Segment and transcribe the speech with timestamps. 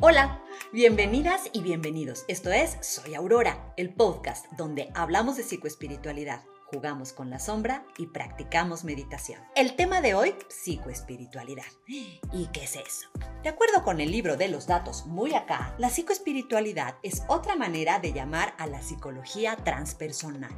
[0.00, 0.40] Hola,
[0.72, 2.24] bienvenidas y bienvenidos.
[2.28, 8.06] Esto es Soy Aurora, el podcast donde hablamos de psicoespiritualidad, jugamos con la sombra y
[8.06, 9.40] practicamos meditación.
[9.56, 11.64] El tema de hoy, psicoespiritualidad.
[11.88, 13.08] ¿Y qué es eso?
[13.42, 17.98] De acuerdo con el libro de los datos muy acá, la psicoespiritualidad es otra manera
[17.98, 20.54] de llamar a la psicología transpersonal.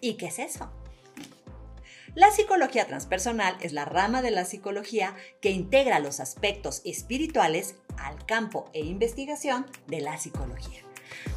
[0.00, 0.72] ¿Y qué es eso?
[2.14, 8.26] La psicología transpersonal es la rama de la psicología que integra los aspectos espirituales al
[8.26, 10.82] campo e investigación de la psicología.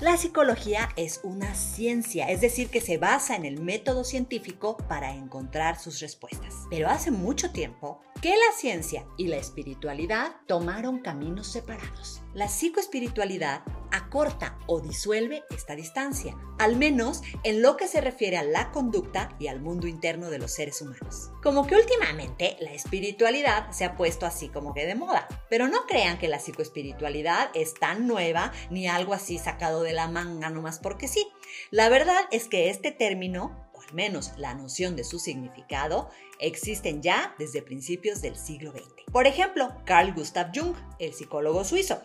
[0.02, 5.14] La psicología es una ciencia, es decir, que se basa en el método científico para
[5.14, 6.63] encontrar sus respuestas.
[6.74, 12.24] Pero hace mucho tiempo que la ciencia y la espiritualidad tomaron caminos separados.
[12.34, 18.44] La psicoespiritualidad acorta o disuelve esta distancia, al menos en lo que se refiere a
[18.44, 21.30] la conducta y al mundo interno de los seres humanos.
[21.44, 25.86] Como que últimamente la espiritualidad se ha puesto así como que de moda, pero no
[25.86, 30.80] crean que la psicoespiritualidad es tan nueva ni algo así sacado de la manga nomás
[30.80, 31.28] porque sí.
[31.70, 36.10] La verdad es que este término o al menos la noción de su significado,
[36.44, 39.12] existen ya desde principios del siglo XX.
[39.12, 42.02] Por ejemplo, Carl Gustav Jung, el psicólogo suizo,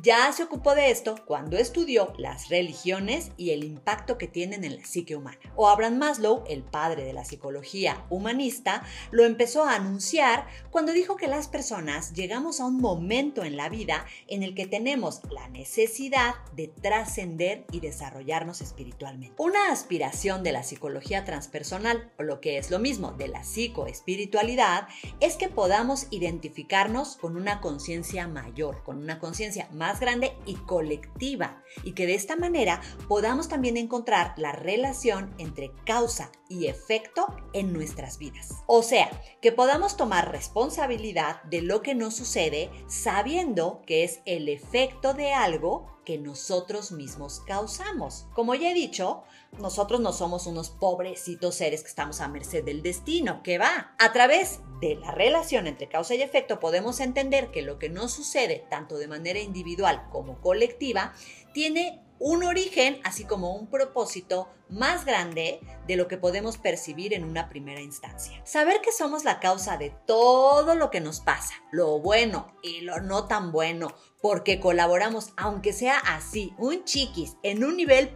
[0.00, 4.76] ya se ocupó de esto cuando estudió las religiones y el impacto que tienen en
[4.76, 5.38] la psique humana.
[5.54, 11.16] O Abraham Maslow, el padre de la psicología humanista, lo empezó a anunciar cuando dijo
[11.16, 15.48] que las personas llegamos a un momento en la vida en el que tenemos la
[15.48, 19.34] necesidad de trascender y desarrollarnos espiritualmente.
[19.36, 23.44] Una aspiración de la psicología transpersonal, o lo que es lo mismo de la
[23.86, 24.88] psicoespiritualidad,
[25.20, 31.62] es que podamos identificarnos con una conciencia mayor, con una conciencia más grande y colectiva,
[31.84, 37.72] y que de esta manera podamos también encontrar la relación entre causa y efecto en
[37.72, 38.62] nuestras vidas.
[38.66, 39.10] O sea,
[39.40, 45.32] que podamos tomar responsabilidad de lo que nos sucede sabiendo que es el efecto de
[45.32, 48.26] algo que nosotros mismos causamos.
[48.34, 49.22] Como ya he dicho,
[49.58, 53.58] nosotros no somos unos pobrecitos seres que estamos a merced del destino, que
[53.98, 58.12] A través de la relación entre causa y efecto podemos entender que lo que nos
[58.12, 61.12] sucede, tanto de manera individual como colectiva,
[61.54, 67.24] tiene un origen, así como un propósito más grande de lo que podemos percibir en
[67.24, 68.40] una primera instancia.
[68.44, 73.00] Saber que somos la causa de todo lo que nos pasa, lo bueno y lo
[73.00, 73.88] no tan bueno,
[74.20, 78.14] porque colaboramos, aunque sea así, un chiquis, en un nivel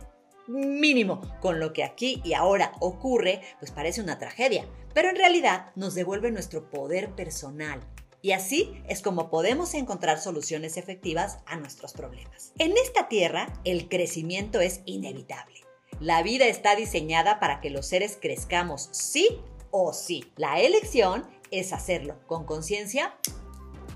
[0.48, 5.72] mínimo con lo que aquí y ahora ocurre, pues parece una tragedia, pero en realidad
[5.74, 7.80] nos devuelve nuestro poder personal,
[8.26, 12.52] y así es como podemos encontrar soluciones efectivas a nuestros problemas.
[12.58, 15.60] En esta tierra, el crecimiento es inevitable.
[16.00, 19.40] La vida está diseñada para que los seres crezcamos sí
[19.70, 20.32] o sí.
[20.36, 23.16] La elección es hacerlo con conciencia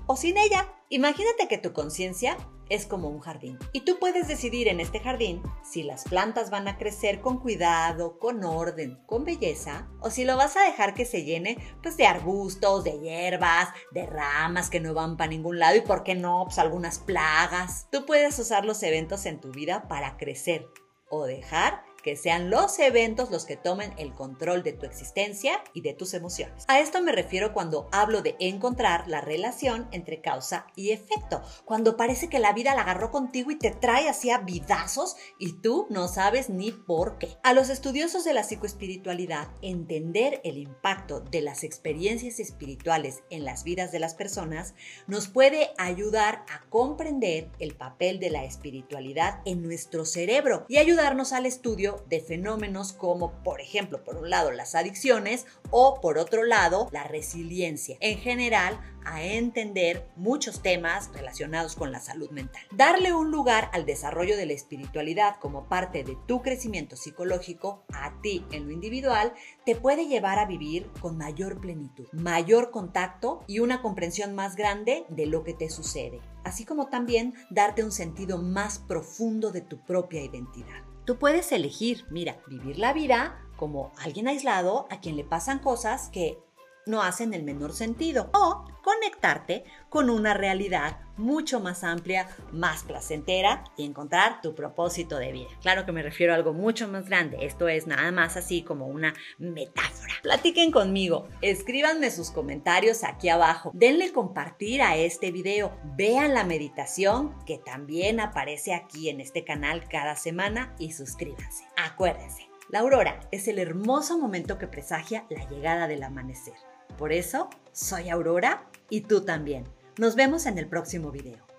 [0.07, 0.73] o sin ella.
[0.93, 2.35] Imagínate que tu conciencia
[2.67, 3.57] es como un jardín.
[3.71, 8.19] Y tú puedes decidir en este jardín si las plantas van a crecer con cuidado,
[8.19, 12.07] con orden, con belleza, o si lo vas a dejar que se llene pues de
[12.07, 16.43] arbustos, de hierbas, de ramas que no van para ningún lado y por qué no,
[16.43, 17.87] pues algunas plagas.
[17.89, 20.67] Tú puedes usar los eventos en tu vida para crecer
[21.09, 25.81] o dejar que sean los eventos los que tomen el control de tu existencia y
[25.81, 26.65] de tus emociones.
[26.67, 31.97] A esto me refiero cuando hablo de encontrar la relación entre causa y efecto, cuando
[31.97, 36.07] parece que la vida la agarró contigo y te trae hacia vidazos y tú no
[36.07, 37.37] sabes ni por qué.
[37.43, 43.63] A los estudiosos de la psicoespiritualidad, entender el impacto de las experiencias espirituales en las
[43.63, 44.73] vidas de las personas
[45.07, 51.33] nos puede ayudar a comprender el papel de la espiritualidad en nuestro cerebro y ayudarnos
[51.33, 56.43] al estudio de fenómenos como, por ejemplo, por un lado las adicciones o por otro
[56.43, 57.97] lado la resiliencia.
[57.99, 62.61] En general, a entender muchos temas relacionados con la salud mental.
[62.71, 68.19] Darle un lugar al desarrollo de la espiritualidad como parte de tu crecimiento psicológico a
[68.21, 69.33] ti en lo individual
[69.65, 75.05] te puede llevar a vivir con mayor plenitud, mayor contacto y una comprensión más grande
[75.09, 79.79] de lo que te sucede, así como también darte un sentido más profundo de tu
[79.79, 80.90] propia identidad.
[81.05, 86.09] Tú puedes elegir, mira, vivir la vida como alguien aislado a quien le pasan cosas
[86.09, 86.39] que
[86.85, 93.63] no hacen el menor sentido o conectarte con una realidad mucho más amplia, más placentera
[93.77, 95.49] y encontrar tu propósito de vida.
[95.61, 98.87] Claro que me refiero a algo mucho más grande, esto es nada más así como
[98.87, 100.13] una metáfora.
[100.23, 107.35] Platiquen conmigo, escríbanme sus comentarios aquí abajo, denle compartir a este video, vean la meditación
[107.45, 111.65] que también aparece aquí en este canal cada semana y suscríbanse.
[111.77, 116.55] Acuérdense, la aurora es el hermoso momento que presagia la llegada del amanecer.
[117.01, 119.63] Por eso, soy Aurora y tú también.
[119.97, 121.50] Nos vemos en el próximo video.